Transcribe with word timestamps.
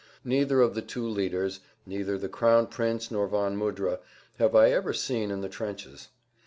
Neither 0.23 0.61
of 0.61 0.73
the 0.73 0.81
two 0.81 1.07
leaders, 1.07 1.59
neither 1.85 2.17
the 2.17 2.27
Crown 2.27 2.65
Prince 2.65 3.11
nor 3.11 3.27
von 3.27 3.55
Mudra, 3.55 3.99
have 4.39 4.55
I 4.55 4.71
ever 4.71 4.93
seen 4.93 5.29
in 5.29 5.41
the 5.41 5.47
trenches. 5.47 6.07